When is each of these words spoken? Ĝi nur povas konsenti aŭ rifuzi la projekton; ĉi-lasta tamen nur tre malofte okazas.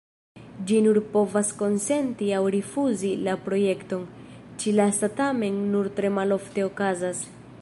Ĝi 0.69 0.77
nur 0.85 0.97
povas 1.15 1.51
konsenti 1.59 2.31
aŭ 2.39 2.41
rifuzi 2.57 3.13
la 3.29 3.37
projekton; 3.45 4.09
ĉi-lasta 4.65 5.15
tamen 5.23 5.65
nur 5.77 5.95
tre 6.01 6.15
malofte 6.21 6.71
okazas. 6.75 7.27